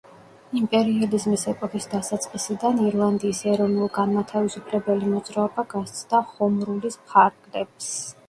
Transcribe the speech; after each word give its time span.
იმპერიალიზმის 0.59 1.41
ეპოქის 1.51 1.85
დასაწყისიდან 1.89 2.79
ირლანდიის 2.85 3.41
ეროვნულ-განმათავისუფლებელი 3.51 5.11
მოძრაობა 5.13 5.65
გასცდა 5.77 6.23
ჰომრულის 6.39 6.97
ფარგლებს. 7.13 7.93